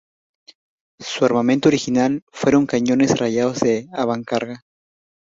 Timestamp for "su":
0.99-1.25